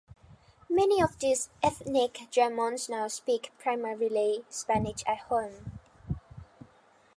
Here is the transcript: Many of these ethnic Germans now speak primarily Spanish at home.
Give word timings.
Many 0.67 0.99
of 0.99 1.19
these 1.19 1.49
ethnic 1.61 2.21
Germans 2.31 2.89
now 2.89 3.07
speak 3.07 3.51
primarily 3.59 4.43
Spanish 4.49 5.03
at 5.05 5.19
home. 5.29 5.79